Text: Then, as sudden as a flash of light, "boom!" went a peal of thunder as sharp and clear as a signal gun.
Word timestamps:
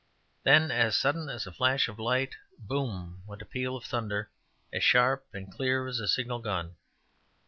Then, 0.41 0.71
as 0.71 0.97
sudden 0.97 1.29
as 1.29 1.45
a 1.45 1.51
flash 1.51 1.87
of 1.87 1.99
light, 1.99 2.33
"boom!" 2.57 3.21
went 3.27 3.43
a 3.43 3.45
peal 3.45 3.75
of 3.75 3.83
thunder 3.83 4.31
as 4.73 4.83
sharp 4.83 5.27
and 5.31 5.53
clear 5.53 5.85
as 5.87 5.99
a 5.99 6.07
signal 6.07 6.39
gun. 6.39 6.75